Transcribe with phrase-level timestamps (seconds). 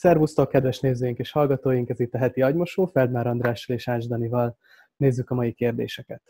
[0.00, 4.56] Szervusztok, kedves nézőink és hallgatóink, ez itt a heti agymosó, Feldmár Andrással és Ács Danival.
[4.96, 6.22] Nézzük a mai kérdéseket.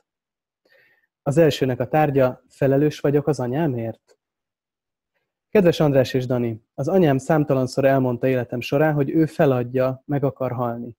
[1.22, 4.18] Az elsőnek a tárgya, felelős vagyok az anyámért?
[5.48, 10.52] Kedves András és Dani, az anyám számtalanszor elmondta életem során, hogy ő feladja, meg akar
[10.52, 10.96] halni.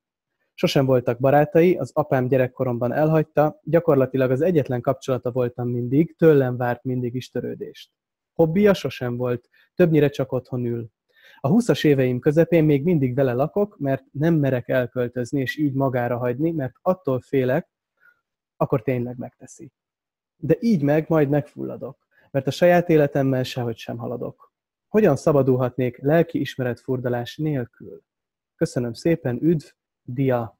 [0.54, 6.84] Sosem voltak barátai, az apám gyerekkoromban elhagyta, gyakorlatilag az egyetlen kapcsolata voltam mindig, tőlem várt
[6.84, 7.92] mindig is törődést.
[8.34, 10.90] Hobbija sosem volt, többnyire csak otthon ül.
[11.44, 16.18] A 20-as éveim közepén még mindig vele lakok, mert nem merek elköltözni, és így magára
[16.18, 17.70] hagyni, mert attól félek,
[18.56, 19.72] akkor tényleg megteszi.
[20.38, 24.54] De így meg majd megfulladok, mert a saját életemmel sehogy sem haladok.
[24.88, 28.02] Hogyan szabadulhatnék lelki ismeretfurdalás nélkül?
[28.56, 29.66] Köszönöm szépen, üdv,
[30.04, 30.60] dia!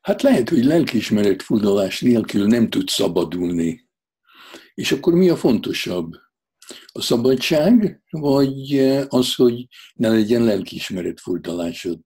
[0.00, 3.89] Hát lehet, hogy lelkiismeretfurdalás nélkül nem tud szabadulni.
[4.80, 6.12] És akkor mi a fontosabb?
[6.92, 8.78] A szabadság, vagy
[9.08, 12.00] az, hogy ne legyen lelkiismeretfurdalásod?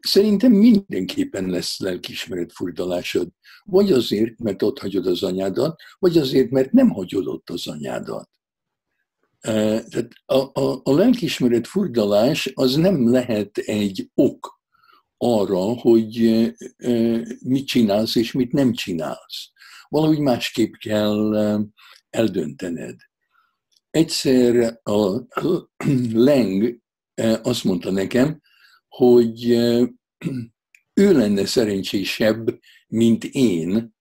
[0.00, 3.28] Szerintem mindenképpen lesz lelkiismeretfurdalásod.
[3.64, 8.30] Vagy azért, mert ott hagyod az anyádat, vagy azért, mert nem hagyod ott az anyádat.
[9.40, 14.60] Tehát a, a, a lelkiismeret furdalás az nem lehet egy ok
[15.16, 16.16] arra, hogy
[17.40, 19.50] mit csinálsz és mit nem csinálsz
[19.88, 21.34] valahogy másképp kell
[22.10, 22.96] eldöntened.
[23.90, 25.18] Egyszer a
[26.28, 26.80] Leng
[27.42, 28.40] azt mondta nekem,
[28.88, 29.50] hogy
[31.02, 32.58] ő lenne szerencsésebb,
[32.88, 33.96] mint én,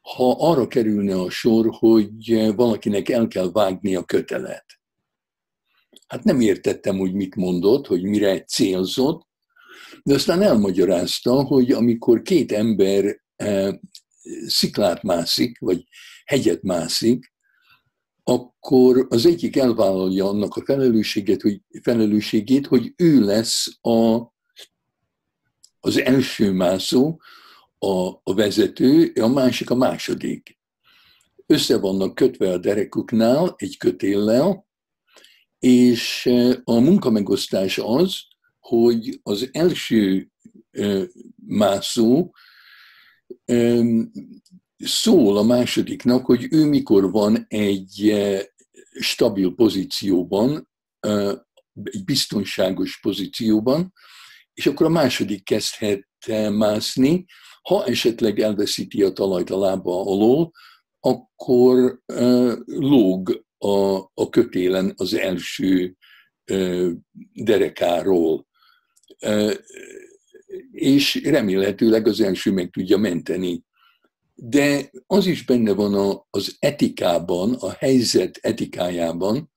[0.00, 4.64] ha arra kerülne a sor, hogy valakinek el kell vágni a kötelet.
[6.06, 9.30] Hát nem értettem, hogy mit mondott, hogy mire célzott,
[10.02, 13.20] de aztán elmagyarázta, hogy amikor két ember
[14.46, 15.84] sziklát mászik, vagy
[16.24, 17.32] hegyet mászik,
[18.24, 24.20] akkor az egyik elvállalja annak a felelősséget, hogy, felelősségét, hogy ő lesz a,
[25.80, 27.20] az első mászó,
[27.78, 30.58] a, a vezető, a másik a második.
[31.46, 34.66] Össze vannak kötve a derekuknál egy kötéllel,
[35.58, 36.30] és
[36.64, 38.20] a munkamegosztás az,
[38.60, 40.30] hogy az első
[41.46, 42.32] mászó
[44.76, 48.40] szól a másodiknak, hogy ő mikor van egy eh,
[49.00, 50.68] stabil pozícióban,
[51.00, 51.32] eh,
[51.84, 53.92] egy biztonságos pozícióban,
[54.54, 56.08] és akkor a második kezdhet
[56.50, 57.24] mászni,
[57.62, 60.52] ha esetleg elveszíti a talajt a lába alól,
[61.00, 65.96] akkor uh, lóg a, a kötélen az első
[67.32, 68.46] derekáról.
[70.82, 73.64] És remélhetőleg az első meg tudja menteni.
[74.34, 79.50] De az is benne van az etikában, a helyzet etikájában,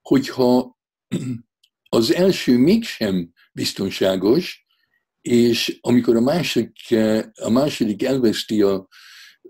[0.00, 0.76] hogyha
[1.88, 4.66] az első mégsem biztonságos,
[5.20, 6.94] és amikor a második,
[7.34, 8.88] a második elveszti a,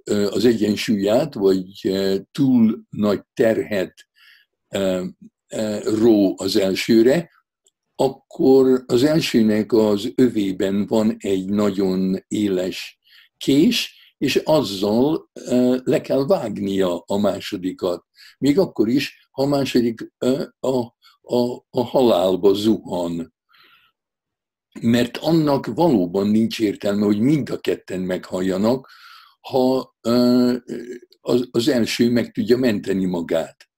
[0.04, 1.92] az egyensúlyát, vagy
[2.32, 3.94] túl nagy terhet
[5.84, 7.30] ró az elsőre,
[7.96, 13.00] akkor az elsőnek az övében van egy nagyon éles
[13.36, 15.30] kés, és azzal
[15.84, 18.04] le kell vágnia a másodikat.
[18.38, 20.12] Még akkor is, ha a második
[20.60, 20.68] a,
[21.20, 23.34] a, a halálba zuhan.
[24.80, 28.88] Mert annak valóban nincs értelme, hogy mind a ketten meghalljanak,
[29.40, 29.94] ha
[31.50, 33.68] az első meg tudja menteni magát.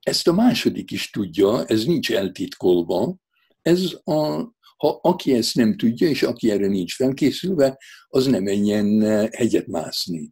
[0.00, 3.16] Ezt a második is tudja, ez nincs eltitkolva,
[3.62, 7.78] ez a, ha aki ezt nem tudja, és aki erre nincs felkészülve,
[8.08, 9.00] az nem menjen
[9.32, 10.30] hegyet mászni.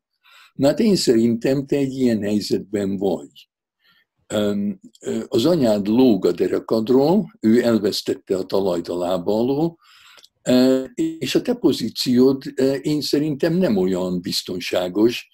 [0.52, 3.48] Na hát én szerintem te egy ilyen helyzetben vagy.
[5.28, 9.78] Az anyád lóg a derekadról, ő elvesztette a talajt a lába alól,
[11.18, 12.42] és a te pozíciód
[12.82, 15.28] én szerintem nem olyan biztonságos,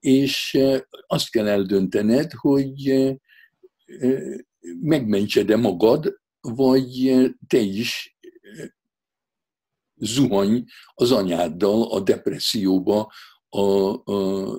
[0.00, 0.58] és
[1.06, 3.08] azt kell eldöntened, hogy
[4.80, 6.20] megmentsed-e magad,
[6.54, 7.14] vagy
[7.46, 8.18] te is
[9.94, 10.64] zuhany
[10.94, 13.12] az anyáddal a depresszióba,
[13.48, 14.50] a, a,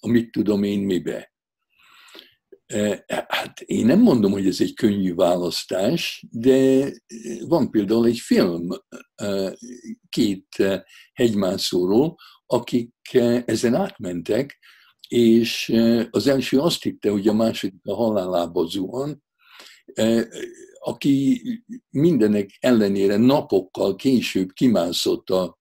[0.00, 1.32] a mit tudom én mibe.
[3.06, 6.90] Hát én nem mondom, hogy ez egy könnyű választás, de
[7.46, 8.68] van például egy film
[10.08, 10.46] két
[11.12, 12.16] hegymászóról,
[12.46, 12.94] akik
[13.44, 14.58] ezen átmentek,
[15.08, 15.72] és
[16.10, 19.22] az első azt hitte, hogy a második a halálába zuhan,
[20.78, 21.42] aki
[21.90, 25.58] mindenek ellenére napokkal később kimászott a,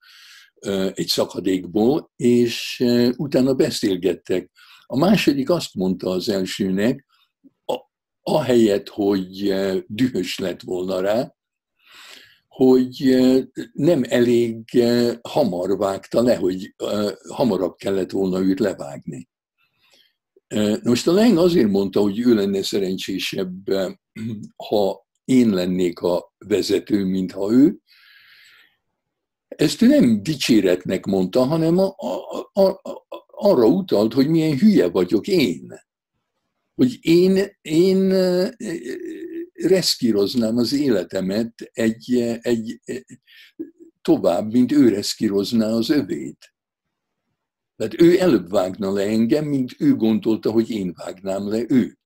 [0.93, 2.83] egy szakadékból, és
[3.17, 4.51] utána beszélgettek.
[4.85, 7.05] A második azt mondta az elsőnek,
[8.21, 9.53] ahelyett, hogy
[9.87, 11.35] dühös lett volna rá,
[12.47, 13.17] hogy
[13.73, 14.83] nem elég
[15.21, 16.75] hamar vágta le, hogy
[17.29, 19.29] hamarabb kellett volna őt levágni.
[20.83, 23.69] Most a Leng azért mondta, hogy ő lenne szerencsésebb,
[24.55, 27.77] ha én lennék a vezető, mint ha ő.
[29.47, 31.95] Ezt ő nem dicséretnek mondta, hanem a,
[32.53, 32.81] a, a,
[33.25, 35.73] arra utalt, hogy milyen hülye vagyok én.
[36.75, 38.09] Hogy én, én
[39.53, 42.79] reszkíroznám az életemet egy, egy,
[44.01, 46.53] tovább, mint ő reszkírozná az övét.
[47.75, 52.00] Tehát ő előbb vágna le engem, mint ő gondolta, hogy én vágnám le őt.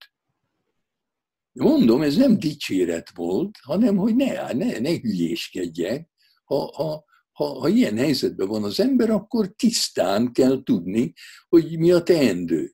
[1.59, 6.09] Mondom, ez nem dicséret volt, hanem hogy ne, ne, ne hülyéskedjek.
[6.43, 11.13] Ha, ha, ha, ha ilyen helyzetben van az ember, akkor tisztán kell tudni,
[11.49, 12.73] hogy mi a teendő.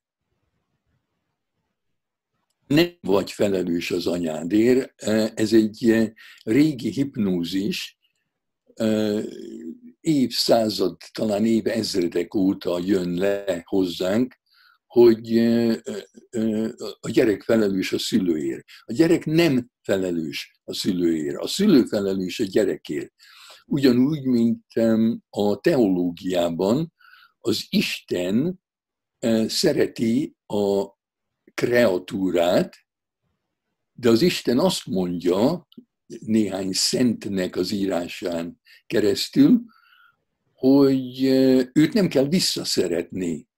[2.68, 5.02] Nem vagy felelős az anyádért,
[5.36, 6.12] ez egy
[6.44, 7.98] régi hipnózis,
[10.00, 14.40] évszázad, talán évezredek óta jön le hozzánk,
[14.92, 15.38] hogy
[17.00, 18.66] a gyerek felelős a szülőért.
[18.86, 21.38] A gyerek nem felelős a szülőért.
[21.38, 23.14] A szülő felelős a gyerekért.
[23.66, 24.66] Ugyanúgy, mint
[25.30, 26.94] a teológiában
[27.40, 28.62] az Isten
[29.48, 30.86] szereti a
[31.54, 32.76] kreatúrát,
[33.94, 35.68] de az Isten azt mondja
[36.20, 39.62] néhány szentnek az írásán keresztül,
[40.54, 41.24] hogy
[41.74, 43.50] őt nem kell visszaszeretni.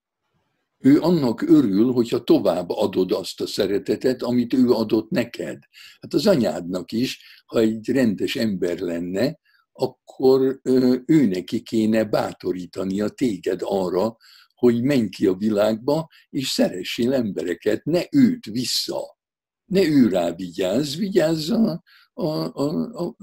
[0.84, 5.64] Ő annak örül, hogyha tovább adod azt a szeretetet, amit ő adott neked.
[6.02, 9.40] Hát az anyádnak is, ha egy rendes ember lenne,
[9.72, 10.60] akkor
[11.06, 14.18] ő neki kéne bátorítania téged arra,
[14.56, 19.18] hogy menj ki a világba, és szeressél embereket, ne őt vissza.
[19.66, 21.84] Ne ő rá vigyázz, vigyázz a,
[22.14, 23.16] a, a, a,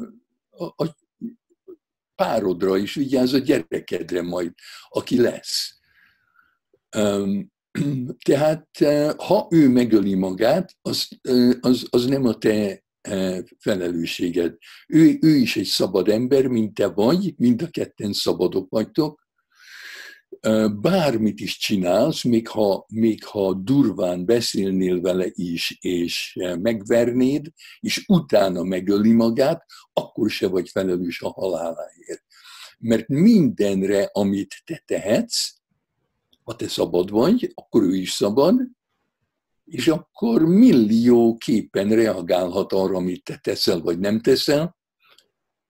[0.51, 0.97] a, a
[2.15, 4.53] párodra is, vigyázz a gyerekedre majd,
[4.89, 5.80] aki lesz.
[8.25, 8.69] Tehát
[9.17, 11.09] ha ő megöli magát, az,
[11.61, 12.83] az, az nem a te
[13.59, 14.57] felelősséged.
[14.89, 19.29] Ő, ő is egy szabad ember, mint te vagy, mind a ketten szabadok vagytok.
[20.81, 28.63] Bármit is csinálsz, még ha, még ha durván beszélnél vele is, és megvernéd, és utána
[28.63, 32.25] megöli magát, akkor se vagy felelős a haláláért.
[32.79, 35.60] Mert mindenre, amit te tehetsz,
[36.51, 38.61] ha te szabad vagy, akkor ő is szabad,
[39.65, 44.77] és akkor millió képen reagálhat arra, amit te teszel, vagy nem teszel,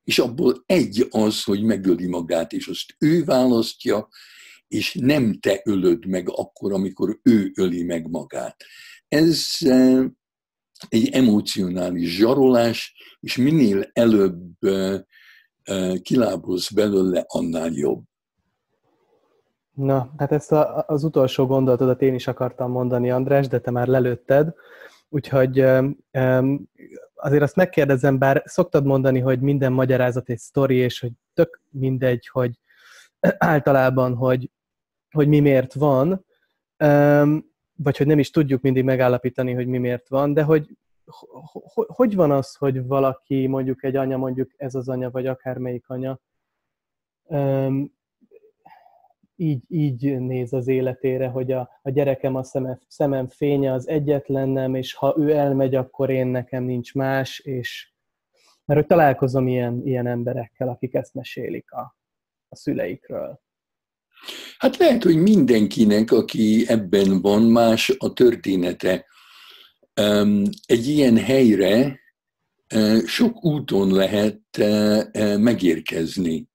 [0.04, 4.08] és abból egy az, hogy megöli magát, és azt ő választja,
[4.68, 8.56] és nem te ölöd meg akkor, amikor ő öli meg magát.
[9.08, 10.04] Ez eh,
[10.88, 15.00] egy emocionális zsarolás, és minél előbb eh,
[15.62, 18.08] eh, kilábolsz belőle, annál jobb.
[19.74, 23.86] Na, hát ezt a, az utolsó gondolatodat én is akartam mondani, András, de te már
[23.86, 24.54] lelőtted.
[25.08, 25.60] Úgyhogy
[27.14, 32.28] azért azt megkérdezem, bár szoktad mondani, hogy minden magyarázat egy sztori, és hogy tök mindegy,
[32.32, 32.58] hogy
[33.38, 34.50] általában, hogy,
[35.10, 36.24] hogy mi miért van,
[37.76, 40.68] vagy hogy nem is tudjuk mindig megállapítani, hogy mi miért van, de hogy
[41.86, 46.20] hogy van az, hogy valaki, mondjuk egy anya, mondjuk ez az anya, vagy akármelyik anya,
[49.40, 54.48] így, így néz az életére, hogy a, a gyerekem a szemem, szemem fénye az egyetlen
[54.48, 57.92] nem, és ha ő elmegy, akkor én nekem nincs más, és
[58.64, 61.96] mert hogy találkozom ilyen, ilyen emberekkel, akik ezt mesélik a,
[62.48, 63.40] a szüleikről.
[64.58, 69.06] Hát lehet, hogy mindenkinek, aki ebben van, más a története.
[70.66, 72.00] Egy ilyen helyre
[73.06, 74.40] sok úton lehet
[75.38, 76.49] megérkezni.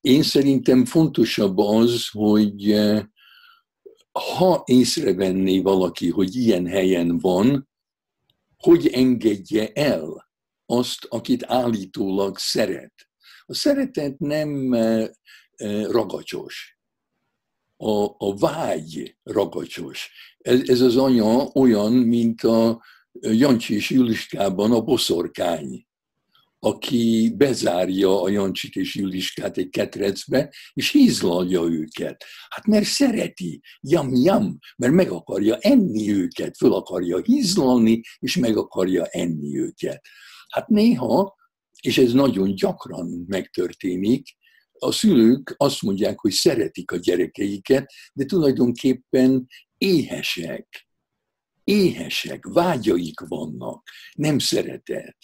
[0.00, 2.74] Én szerintem fontosabb az, hogy
[4.36, 7.68] ha észrevenné valaki, hogy ilyen helyen van,
[8.56, 10.30] hogy engedje el
[10.66, 12.92] azt, akit állítólag szeret.
[13.46, 14.72] A szeretet nem
[15.90, 16.78] ragacsos.
[17.76, 20.10] A, a vágy ragacsos.
[20.38, 22.82] Ez, ez az anya olyan, mint a
[23.20, 25.86] Jancsi és Juliskában a boszorkány
[26.58, 32.24] aki bezárja a Jancsit és Juliskát egy ketrecbe, és hízlalja őket.
[32.48, 38.56] Hát mert szereti, jam, jam, mert meg akarja enni őket, föl akarja hízlalni, és meg
[38.56, 40.06] akarja enni őket.
[40.48, 41.36] Hát néha,
[41.80, 44.36] és ez nagyon gyakran megtörténik,
[44.78, 49.46] a szülők azt mondják, hogy szeretik a gyerekeiket, de tulajdonképpen
[49.78, 50.86] éhesek
[51.66, 55.16] éhesek, vágyaik vannak, nem szeretet.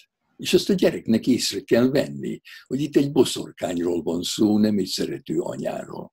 [0.42, 4.87] És azt a gyereknek észre kell venni, hogy itt egy boszorkányról van szó, nem egy
[4.87, 6.12] szerető anyáról.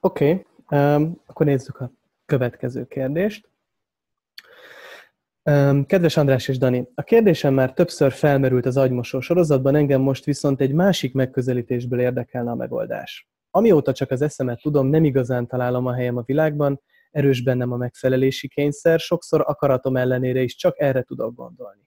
[0.00, 0.80] Oké, okay.
[0.80, 1.92] um, akkor nézzük a
[2.26, 3.48] következő kérdést.
[5.44, 10.24] Um, kedves András és Dani, a kérdésem már többször felmerült az agymosó sorozatban, engem most
[10.24, 13.28] viszont egy másik megközelítésből érdekelne a megoldás.
[13.50, 17.76] Amióta csak az eszemet tudom, nem igazán találom a helyem a világban, erős bennem a
[17.76, 21.79] megfelelési kényszer, sokszor akaratom ellenére is csak erre tudok gondolni.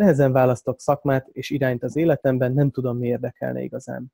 [0.00, 4.12] Nehezen választok szakmát és irányt az életemben, nem tudom, mi érdekelne igazán.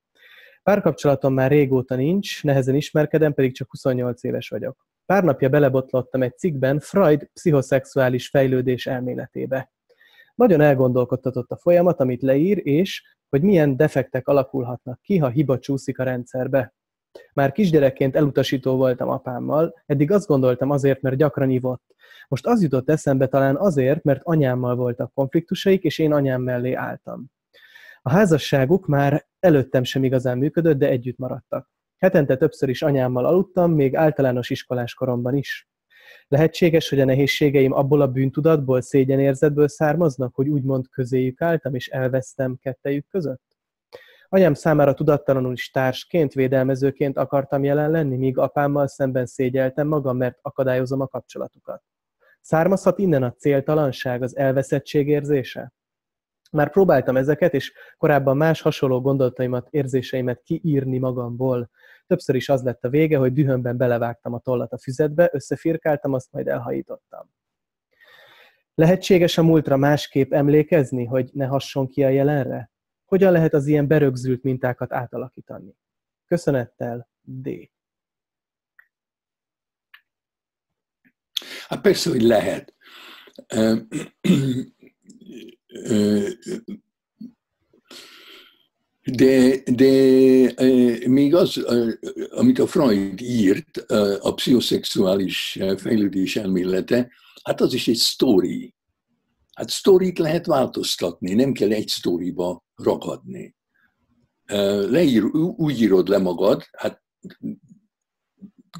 [0.63, 4.87] Párkapcsolatom már régóta nincs, nehezen ismerkedem, pedig csak 28 éves vagyok.
[5.05, 9.73] Pár napja belebotlottam egy cikkben Freud pszichoszexuális fejlődés elméletébe.
[10.35, 15.99] Nagyon elgondolkodtatott a folyamat, amit leír, és hogy milyen defektek alakulhatnak ki, ha hiba csúszik
[15.99, 16.75] a rendszerbe.
[17.33, 21.95] Már kisgyerekként elutasító voltam apámmal, eddig azt gondoltam azért, mert gyakran ivott.
[22.29, 27.25] Most az jutott eszembe talán azért, mert anyámmal voltak konfliktusaik, és én anyám mellé álltam.
[28.03, 31.71] A házasságuk már előttem sem igazán működött, de együtt maradtak.
[31.97, 35.69] Hetente többször is anyámmal aludtam, még általános iskolás koromban is.
[36.29, 42.57] Lehetséges, hogy a nehézségeim abból a bűntudatból, szégyenérzetből származnak, hogy úgymond közéjük álltam, és elvesztem
[42.57, 43.46] kettejük között?
[44.29, 50.39] Anyám számára tudattalanul is társként, védelmezőként akartam jelen lenni, míg apámmal szemben szégyeltem magam, mert
[50.43, 51.83] akadályozom a kapcsolatukat.
[52.41, 55.73] Származhat innen a céltalanság, az elveszettség érzése?
[56.51, 61.71] Már próbáltam ezeket, és korábban más hasonló gondolataimat, érzéseimet kiírni magamból.
[62.07, 66.33] Többször is az lett a vége, hogy dühömben belevágtam a tollat a füzetbe, összefirkáltam, azt
[66.33, 67.31] majd elhajítottam.
[68.75, 72.71] Lehetséges a múltra másképp emlékezni, hogy ne hasson ki a jelenre?
[73.07, 75.77] Hogyan lehet az ilyen berögzült mintákat átalakítani?
[76.27, 77.49] Köszönettel, D.
[81.69, 82.75] Hát persze, hogy lehet.
[89.03, 89.89] De, de
[91.09, 91.57] még az,
[92.31, 93.77] amit a Freud írt,
[94.21, 97.11] a pszichoszexuális fejlődés elmélete,
[97.43, 98.76] hát az is egy sztori.
[99.57, 103.57] Hát sztorit lehet változtatni, nem kell egy sztoriba ragadni.
[104.89, 105.25] Leír,
[105.57, 107.03] úgy írod le magad, hát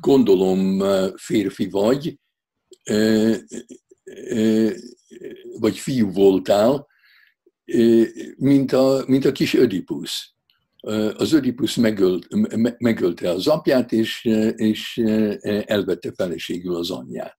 [0.01, 0.83] gondolom
[1.17, 2.19] férfi vagy,
[5.59, 6.87] vagy fiú voltál,
[8.37, 10.33] mint a, mint a kis Ödipusz.
[11.17, 12.27] Az Ödipusz megölt,
[12.79, 14.25] megölte az apját, és,
[14.57, 14.97] és
[15.65, 17.39] elvette feleségül az anyját.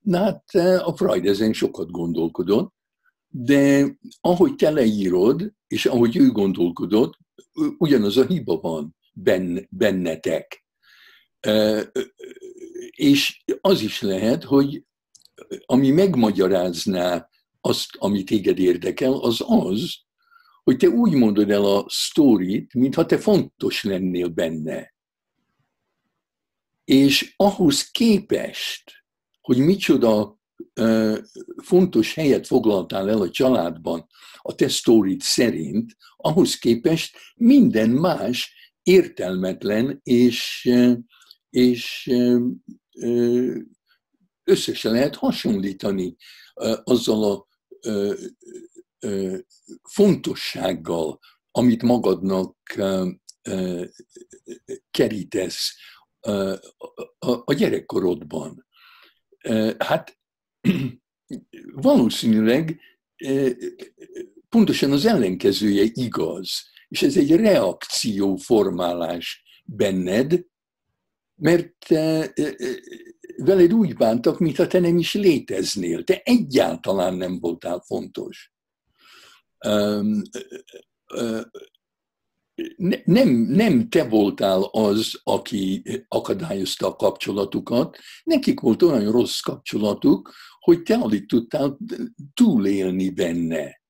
[0.00, 0.54] Na hát
[0.84, 2.74] a Freud ezen sokat gondolkodott,
[3.28, 3.86] de
[4.20, 7.18] ahogy te leírod, és ahogy ő gondolkodott,
[7.78, 8.96] ugyanaz a hiba van
[9.68, 10.64] bennetek.
[12.90, 14.84] És az is lehet, hogy
[15.66, 17.28] ami megmagyarázná
[17.60, 19.98] azt, ami téged érdekel, az az,
[20.62, 24.94] hogy te úgy mondod el a sztorit, mintha te fontos lennél benne.
[26.84, 28.99] És ahhoz képest,
[29.40, 30.38] hogy micsoda
[31.62, 34.06] fontos helyet foglaltál el a családban
[34.36, 34.68] a te
[35.18, 40.70] szerint, ahhoz képest minden más értelmetlen és,
[41.50, 42.10] és
[44.44, 46.16] össze se lehet hasonlítani
[46.84, 47.46] azzal a
[49.82, 51.18] fontossággal,
[51.50, 52.56] amit magadnak
[54.90, 55.74] kerítesz
[57.44, 58.68] a gyerekkorodban.
[59.78, 60.18] Hát
[61.74, 62.80] valószínűleg
[64.48, 70.44] pontosan az ellenkezője igaz, és ez egy reakcióformálás benned,
[71.34, 71.86] mert
[73.36, 76.04] veled úgy bántak, mintha te nem is léteznél.
[76.04, 78.52] Te egyáltalán nem voltál fontos.
[83.04, 90.82] Nem, nem te voltál az, aki akadályozta a kapcsolatukat, nekik volt olyan rossz kapcsolatuk, hogy
[90.82, 91.78] te alig tudtál
[92.34, 93.80] túlélni benne.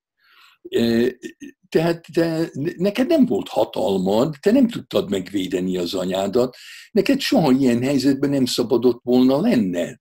[1.68, 6.56] Tehát te, neked nem volt hatalmad, te nem tudtad megvédeni az anyádat,
[6.90, 9.98] neked soha ilyen helyzetben nem szabadott volna lenned.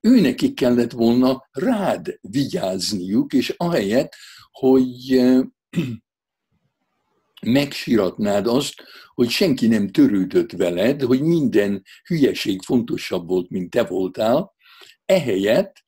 [0.00, 4.12] Őnekik kellett volna rád vigyázniuk, és ahelyett,
[4.50, 5.22] hogy
[7.46, 8.74] megsiratnád azt,
[9.14, 14.54] hogy senki nem törődött veled, hogy minden hülyeség fontosabb volt, mint te voltál,
[15.04, 15.82] ehelyett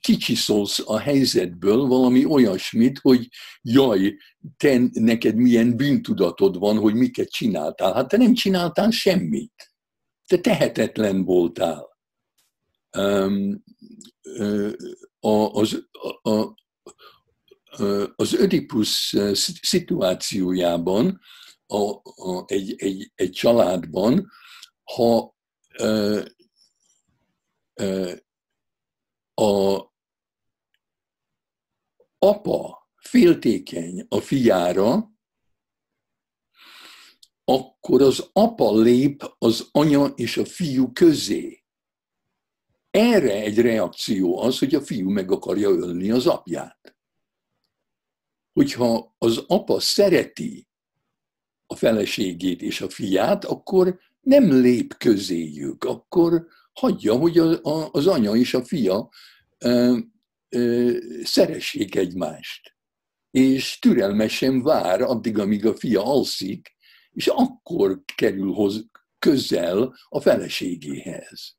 [0.00, 3.28] kicsiszolsz a helyzetből valami olyasmit, hogy
[3.62, 4.16] jaj,
[4.56, 7.94] te neked milyen bűntudatod van, hogy miket csináltál.
[7.94, 9.72] Hát te nem csináltál semmit.
[10.26, 11.98] Te tehetetlen voltál.
[15.20, 15.88] az,
[16.22, 16.54] a,
[18.16, 19.16] az Ödipus
[19.60, 21.20] szituációjában,
[21.66, 24.30] a, a, egy, egy, egy családban,
[24.82, 25.36] ha
[29.34, 29.86] a
[32.18, 35.10] apa féltékeny a fiára,
[37.44, 41.62] akkor az apa lép az anya és a fiú közé.
[42.90, 46.97] Erre egy reakció az, hogy a fiú meg akarja ölni az apját.
[48.58, 50.68] Hogyha az apa szereti
[51.66, 57.38] a feleségét és a fiát, akkor nem lép közéjük, akkor hagyja, hogy
[57.92, 59.08] az anya és a fia
[61.22, 62.76] szeressék egymást.
[63.30, 66.76] És türelmesen vár addig, amíg a fia alszik,
[67.10, 68.86] és akkor kerül hoz
[69.18, 71.57] közel a feleségéhez.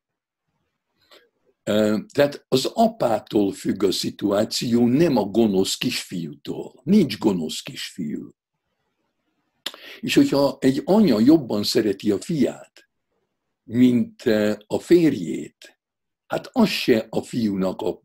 [2.12, 6.80] Tehát az apától függ a szituáció, nem a gonosz kisfiútól.
[6.84, 8.30] Nincs gonosz kisfiú.
[10.00, 12.88] És hogyha egy anya jobban szereti a fiát,
[13.64, 14.22] mint
[14.66, 15.78] a férjét,
[16.26, 18.00] hát az se a fiúnak a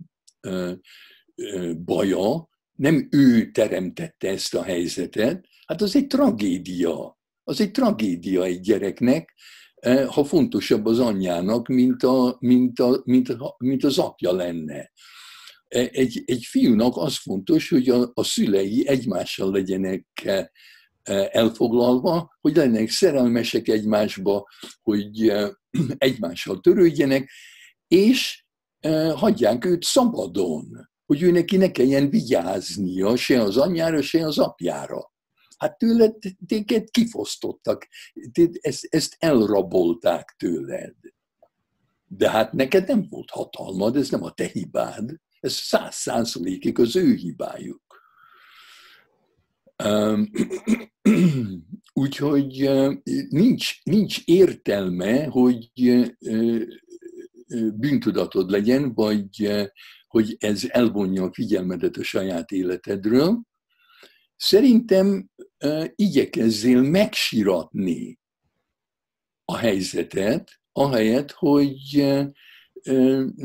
[1.85, 7.19] baja, nem ő teremtette ezt a helyzetet, hát az egy tragédia.
[7.43, 9.33] Az egy tragédia egy gyereknek,
[10.07, 14.91] ha fontosabb az anyjának, mint, a, mint, a, mint, a, mint az apja lenne.
[15.67, 20.05] Egy, egy fiúnak az fontos, hogy a, a szülei egymással legyenek
[21.31, 24.47] elfoglalva, hogy lennek szerelmesek egymásba,
[24.81, 25.33] hogy
[25.97, 27.29] egymással törődjenek,
[27.87, 28.45] és
[29.15, 35.13] hagyják őt szabadon, hogy ő neki ne kelljen vigyáznia se az anyjára, se az apjára.
[35.57, 36.15] Hát tőled
[36.47, 37.87] téged kifosztottak,
[38.61, 40.95] ezt, ezt elrabolták tőled.
[42.07, 46.95] De hát neked nem volt hatalmad, ez nem a te hibád, ez száz százalékig az
[46.95, 47.83] ő hibájuk.
[51.93, 52.69] Úgyhogy
[53.29, 55.71] nincs, nincs értelme, hogy
[57.73, 59.51] bűntudatod legyen, vagy
[60.07, 63.41] hogy ez elvonja a figyelmedet a saját életedről.
[64.35, 65.29] Szerintem
[65.95, 68.19] igyekezzél megsiratni
[69.45, 72.05] a helyzetet, ahelyett, hogy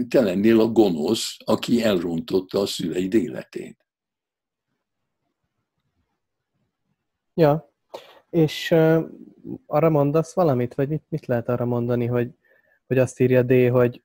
[0.08, 3.78] te lennél a gonosz, aki elrontotta a szüleid életét.
[7.34, 7.72] Ja,
[8.30, 9.04] és uh,
[9.66, 12.34] arra mondasz valamit, vagy mit, mit lehet arra mondani, hogy
[12.90, 14.02] hogy azt írja D, hogy,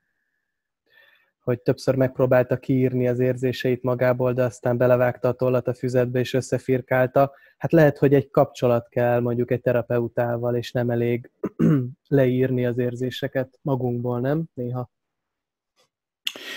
[1.46, 6.34] hogy többször megpróbálta kiírni az érzéseit magából, de aztán belevágta a tollat a füzetbe és
[6.34, 7.32] összefirkálta.
[7.58, 11.32] Hát lehet, hogy egy kapcsolat kell mondjuk egy terapeutával, és nem elég
[12.08, 14.44] leírni az érzéseket magunkból, nem?
[14.54, 14.92] Néha.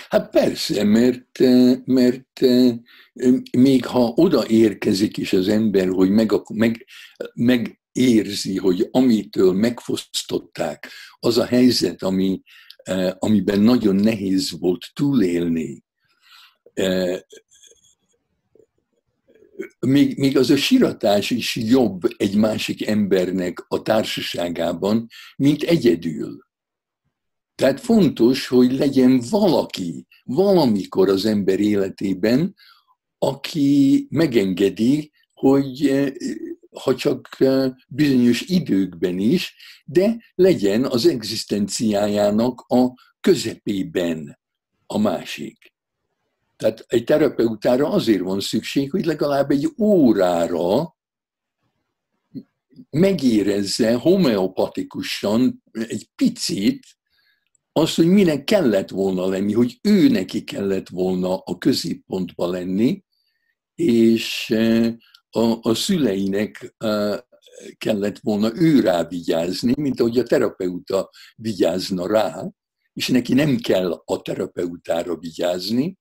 [0.09, 1.39] Hát persze, mert,
[1.85, 2.39] mert
[3.57, 6.85] még ha oda érkezik is az ember, hogy meg, meg,
[7.33, 10.87] meg érzi, hogy amitől megfosztották,
[11.19, 12.41] az a helyzet, ami,
[13.19, 15.83] amiben nagyon nehéz volt túlélni,
[16.73, 17.19] eh,
[19.79, 26.47] még, még az a siratás is jobb egy másik embernek a társaságában, mint egyedül.
[27.55, 32.55] Tehát fontos, hogy legyen valaki, valamikor az ember életében,
[33.17, 36.11] aki megengedi, hogy eh,
[36.79, 37.37] ha csak
[37.87, 44.39] bizonyos időkben is, de legyen az egzisztenciájának a közepében
[44.85, 45.73] a másik.
[46.57, 50.95] Tehát egy terapeutára azért van szükség, hogy legalább egy órára
[52.89, 56.85] megérezze homeopatikusan egy picit
[57.71, 63.03] azt, hogy minek kellett volna lenni, hogy ő neki kellett volna a középpontba lenni,
[63.75, 64.55] és
[65.29, 66.75] a, a szüleinek
[67.77, 72.49] kellett volna ő rá vigyázni, mint ahogy a terapeuta vigyázna rá,
[72.93, 75.97] és neki nem kell a terapeutára vigyázni.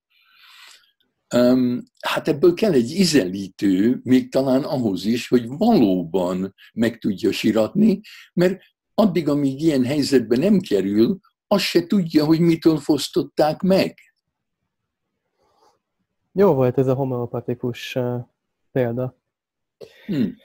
[2.00, 8.00] Hát ebből kell egy izelítő, még talán ahhoz is, hogy valóban meg tudja siratni,
[8.32, 8.60] mert
[8.94, 13.98] addig, amíg ilyen helyzetben nem kerül, azt se tudja, hogy mitől fosztották meg.
[16.32, 17.98] Jó volt ez a homeopatikus
[18.78, 19.16] példa.
[20.06, 20.36] Hmm.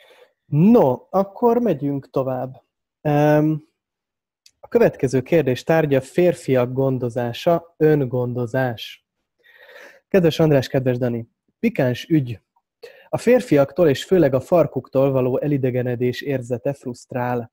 [0.45, 2.63] No, akkor megyünk tovább.
[4.59, 9.07] A következő kérdés tárgya férfiak gondozása, öngondozás.
[10.07, 12.41] Kedves András, kedves Dani, pikáns ügy.
[13.09, 17.51] A férfiaktól és főleg a farkuktól való elidegenedés érzete frusztrál.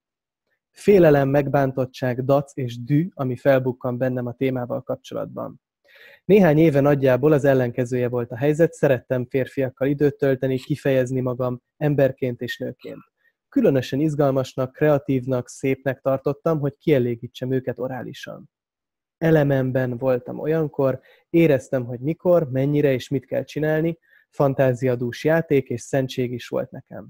[0.71, 5.61] Félelem, megbántottság, dac és dű, ami felbukkan bennem a témával kapcsolatban.
[6.25, 12.41] Néhány éve nagyjából az ellenkezője volt a helyzet, szerettem férfiakkal időt tölteni, kifejezni magam emberként
[12.41, 13.01] és nőként.
[13.49, 18.51] Különösen izgalmasnak, kreatívnak, szépnek tartottam, hogy kielégítsem őket orálisan.
[19.19, 23.99] Elememben voltam olyankor, éreztem, hogy mikor, mennyire és mit kell csinálni,
[24.31, 27.09] fantáziadús játék és szentség is volt nekem.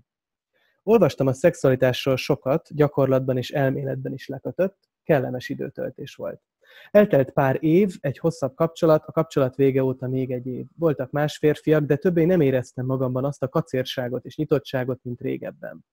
[0.83, 6.43] Olvastam a szexualitásról sokat, gyakorlatban és elméletben is lekötött, kellemes időtöltés volt.
[6.91, 10.67] Eltelt pár év, egy hosszabb kapcsolat, a kapcsolat vége óta még egy év.
[10.79, 15.85] Voltak más férfiak, de többé nem éreztem magamban azt a kacérságot és nyitottságot, mint régebben.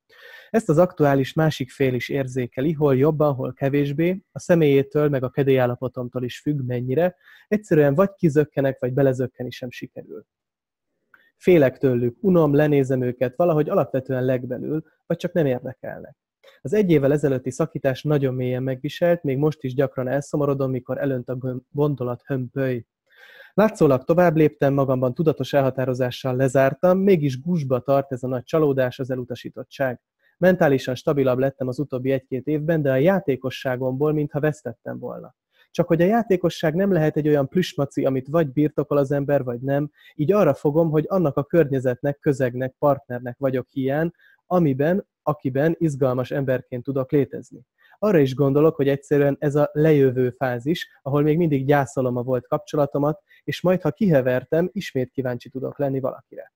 [0.50, 5.30] Ezt az aktuális másik fél is érzékeli, hol jobban, hol kevésbé, a személyétől meg a
[5.30, 7.16] kedélyállapotomtól is függ mennyire,
[7.48, 10.26] egyszerűen vagy kizökkenek, vagy belezökkeni sem sikerül.
[11.38, 16.16] Félek tőlük, unom, lenézem őket, valahogy alapvetően legbelül, vagy csak nem érdekelnek.
[16.62, 21.30] Az egy évvel ezelőtti szakítás nagyon mélyen megviselt, még most is gyakran elszomorodom, mikor elönt
[21.30, 21.38] a
[21.72, 22.86] gondolat hömpöly.
[23.54, 29.10] Látszólag tovább léptem, magamban tudatos elhatározással lezártam, mégis gúzsba tart ez a nagy csalódás, az
[29.10, 30.02] elutasítottság.
[30.38, 35.36] Mentálisan stabilabb lettem az utóbbi egy-két évben, de a játékosságomból mintha vesztettem volna.
[35.72, 39.60] Csak hogy a játékosság nem lehet egy olyan plüsmaci, amit vagy birtokol az ember, vagy
[39.60, 44.12] nem, így arra fogom, hogy annak a környezetnek, közegnek, partnernek vagyok hiány,
[44.46, 47.62] amiben, akiben izgalmas emberként tudok létezni.
[48.00, 52.48] Arra is gondolok, hogy egyszerűen ez a lejövő fázis, ahol még mindig gyászolom a volt
[52.48, 56.54] kapcsolatomat, és majd, ha kihevertem, ismét kíváncsi tudok lenni valakire.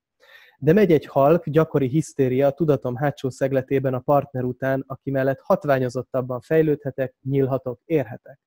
[0.60, 5.40] De megy egy halk, gyakori hisztéria a tudatom hátsó szegletében a partner után, aki mellett
[5.40, 8.40] hatványozottabban fejlődhetek, nyílhatok, érhetek.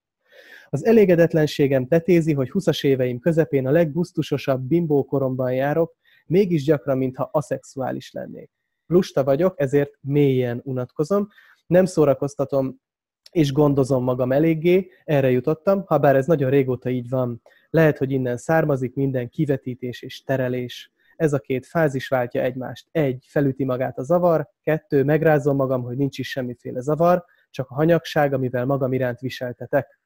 [0.69, 5.95] Az elégedetlenségem tetézi, hogy 20 éveim közepén a leggusztusosabb bimbókoromban járok,
[6.27, 8.54] mégis gyakran, mintha aszexuális lennék.
[8.87, 11.29] Lusta vagyok, ezért mélyen unatkozom,
[11.67, 12.83] nem szórakoztatom
[13.31, 17.43] és gondozom magam eléggé, erre jutottam, ha bár ez nagyon régóta így van.
[17.71, 20.93] Lehet, hogy innen származik minden kivetítés és terelés.
[21.17, 22.89] Ez a két fázis váltja egymást.
[22.91, 27.75] Egy, felüti magát a zavar, kettő, megrázom magam, hogy nincs is semmiféle zavar, csak a
[27.75, 30.01] hanyagság, amivel magam iránt viseltetek.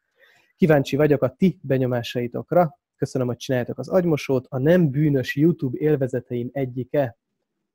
[0.57, 2.79] Kíváncsi vagyok a ti benyomásaitokra.
[2.97, 4.47] Köszönöm, hogy csináljátok az agymosót.
[4.49, 7.17] A nem bűnös YouTube élvezeteim egyike.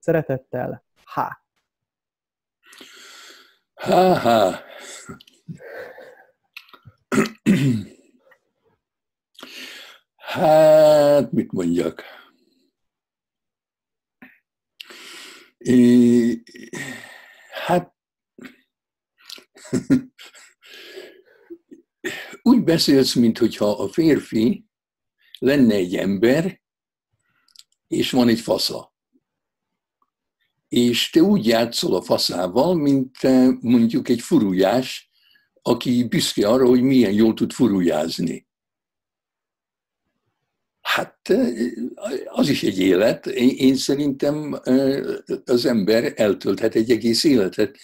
[0.03, 1.19] Szeretettel, H.
[3.73, 4.63] Ha-ha.
[10.15, 12.03] Hát, mit mondjak?
[15.57, 16.43] É,
[17.51, 17.95] hát,
[22.41, 24.65] úgy beszélsz, mintha a férfi
[25.39, 26.61] lenne egy ember,
[27.87, 28.92] és van egy fasza
[30.73, 33.17] és te úgy játszol a faszával, mint
[33.62, 35.12] mondjuk egy furujás,
[35.62, 38.47] aki büszke arra, hogy milyen jól tud furujázni.
[40.81, 41.33] Hát
[42.25, 43.25] az is egy élet.
[43.36, 44.59] Én szerintem
[45.45, 47.77] az ember eltölthet egy egész életet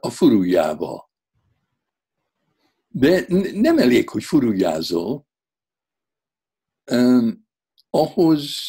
[0.00, 1.10] a furujával.
[2.88, 5.26] De nem elég, hogy furujázol,
[7.90, 8.66] ahhoz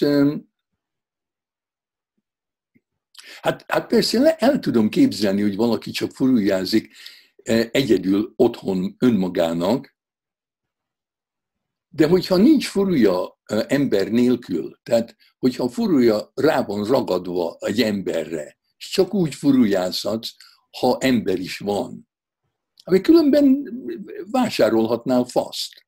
[3.46, 6.96] Hát, hát persze el tudom képzelni, hogy valaki csak furuljázik
[7.44, 9.96] eh, egyedül otthon önmagának,
[11.88, 17.82] de hogyha nincs furúja eh, ember nélkül, tehát hogyha a furúja rá van ragadva egy
[17.82, 20.30] emberre, és csak úgy furuljázhatsz,
[20.80, 22.10] ha ember is van,
[22.84, 23.70] ami különben
[24.32, 25.86] vásárolhatnál faszt,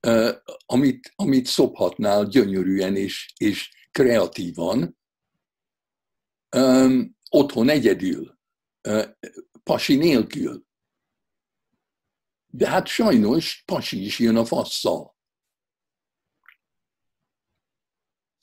[0.00, 0.34] eh,
[0.66, 4.98] amit, amit szophatnál gyönyörűen és, és kreatívan,
[6.56, 8.38] um, otthon egyedül,
[8.88, 9.06] uh,
[9.62, 10.66] pasi nélkül.
[12.46, 15.18] De hát sajnos pasi is jön a fasszal.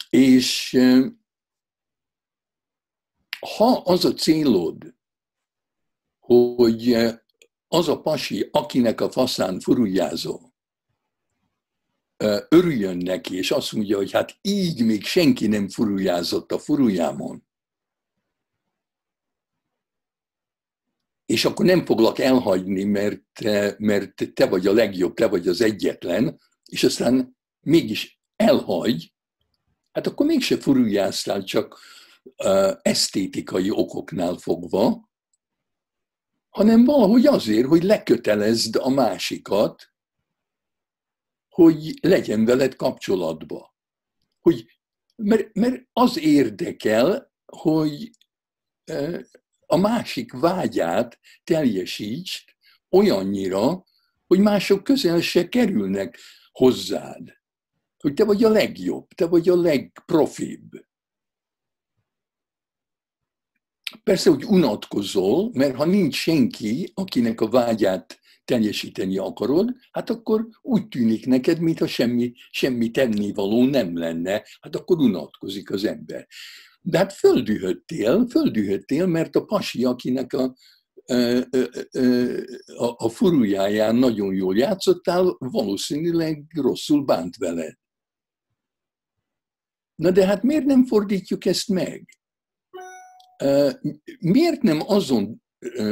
[0.09, 0.77] És
[3.39, 4.95] ha az a célod,
[6.19, 6.93] hogy
[7.67, 10.55] az a pasi, akinek a faszán furuljázol,
[12.49, 17.46] örüljön neki, és azt mondja, hogy hát így még senki nem furuljázott a furuljámon,
[21.27, 23.41] és akkor nem foglak elhagyni, mert,
[23.77, 29.13] mert te vagy a legjobb, te vagy az egyetlen, és aztán mégis elhagy,
[29.91, 31.79] hát akkor mégse furuljáztál csak
[32.81, 35.09] esztétikai okoknál fogva,
[36.49, 39.93] hanem valahogy azért, hogy lekötelezd a másikat,
[41.49, 43.75] hogy legyen veled kapcsolatba.
[44.39, 44.65] Hogy,
[45.15, 48.11] mert, mert az érdekel, hogy
[49.67, 52.45] a másik vágyát teljesíts
[52.89, 53.85] olyannyira,
[54.27, 56.19] hogy mások közel se kerülnek
[56.51, 57.35] hozzád.
[57.97, 60.85] Hogy te vagy a legjobb, te vagy a legprofibb.
[64.03, 70.87] Persze, hogy unatkozol, mert ha nincs senki, akinek a vágyát teljesíteni akarod, hát akkor úgy
[70.87, 76.27] tűnik neked, mintha semmi, semmi tennivaló nem lenne, hát akkor unatkozik az ember.
[76.81, 80.55] De hát földühöttél, földühöttél, mert a pasi, akinek a,
[82.77, 87.75] a, a furujáján nagyon jól játszottál, valószínűleg rosszul bánt veled.
[89.95, 92.19] Na de hát miért nem fordítjuk ezt meg?
[94.19, 95.43] Miért nem azon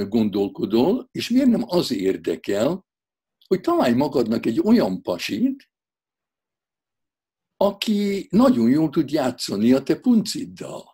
[0.08, 2.86] gondolkodol, és miért nem az érdekel,
[3.48, 5.70] hogy találj magadnak egy olyan pasit,
[7.58, 10.94] aki nagyon jól tud játszani a te punciddal.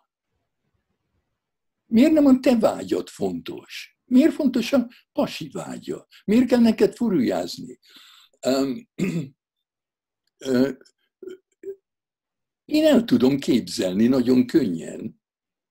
[1.86, 3.96] Miért nem a te vágyad fontos?
[4.04, 6.06] Miért fontos a pasi vágya?
[6.24, 7.78] Miért kell neked furujázni?
[12.64, 15.20] Én el tudom képzelni nagyon könnyen,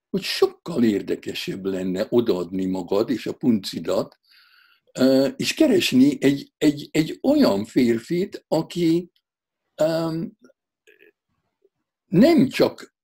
[0.10, 4.20] hogy sokkal érdekesebb lenne odaadni magad és a puncidat,
[5.36, 9.12] és keresni egy, egy, egy olyan férfit, aki
[12.12, 12.96] nem csak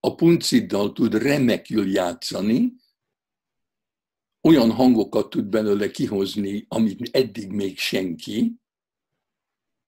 [0.00, 2.72] a punciddal tud remekül játszani,
[4.40, 8.54] olyan hangokat tud belőle kihozni, amit eddig még senki,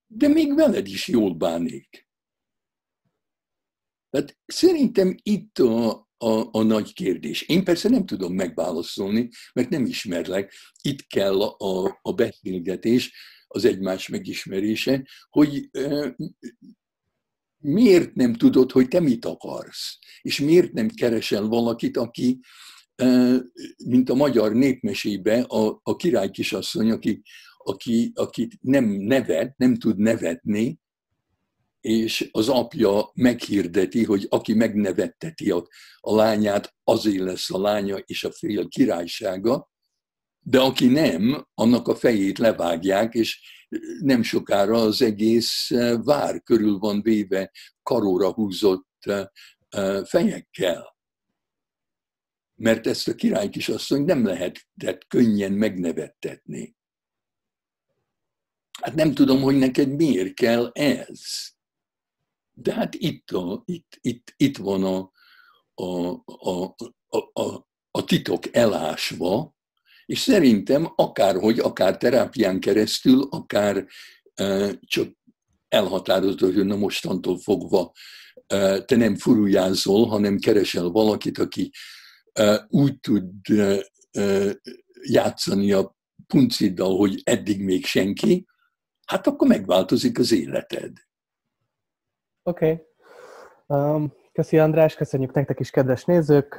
[0.07, 2.07] de még veled is jól bánik.
[4.09, 7.41] Tehát szerintem itt a, a, a nagy kérdés.
[7.41, 10.53] Én persze nem tudom megválaszolni, mert nem ismerlek.
[10.81, 13.13] Itt kell a, a beszélgetés,
[13.47, 16.15] az egymás megismerése, hogy e,
[17.57, 22.39] miért nem tudod, hogy te mit akarsz, és miért nem keresel valakit, aki,
[23.85, 27.21] mint a magyar népmesébe, a, a király kisasszony, aki,
[27.57, 30.79] aki, akit nem nevet, nem tud nevetni,
[31.81, 35.67] és az apja meghirdeti, hogy aki megnevetteti a,
[35.99, 39.69] a lányát, azért lesz a lánya és a fél királysága,
[40.49, 43.39] de aki nem, annak a fejét levágják, és
[43.99, 47.51] nem sokára az egész eh, vár körül van véve
[47.83, 49.25] karóra húzott eh,
[49.69, 50.95] eh, fejekkel.
[52.55, 56.75] Mert ezt a király kisasszony nem lehetett könnyen megnevettetni.
[58.81, 61.21] Hát nem tudom, hogy neked miért kell ez.
[62.53, 65.11] De hát itt, a, itt, itt, itt van a,
[65.73, 66.75] a, a,
[67.07, 69.55] a, a, a titok elásva,
[70.07, 73.85] és szerintem akárhogy, akár terápián keresztül, akár
[74.79, 75.11] csak
[75.67, 77.91] elhatározott, hogy na mostantól fogva
[78.85, 81.71] te nem furujázol, hanem keresel valakit, aki
[82.67, 83.29] úgy tud
[85.01, 85.95] játszani a
[86.27, 88.47] punciddal, hogy eddig még senki,
[89.05, 90.91] hát akkor megváltozik az életed.
[92.43, 92.71] Oké.
[92.71, 92.85] Okay.
[93.79, 96.55] Um, köszi András, köszönjük nektek is, kedves nézők.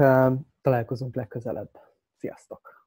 [0.61, 1.71] Találkozunk legközelebb.
[2.17, 2.78] Sziasztok!